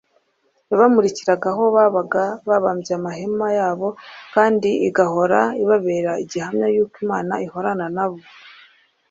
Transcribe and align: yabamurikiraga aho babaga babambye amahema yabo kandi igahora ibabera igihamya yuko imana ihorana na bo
yabamurikiraga 0.69 1.47
aho 1.53 1.63
babaga 1.75 2.23
babambye 2.49 2.91
amahema 2.99 3.47
yabo 3.59 3.87
kandi 4.35 4.69
igahora 4.87 5.39
ibabera 5.63 6.11
igihamya 6.23 6.67
yuko 6.75 6.95
imana 7.05 7.33
ihorana 7.45 7.85
na 7.97 8.07
bo 8.11 8.19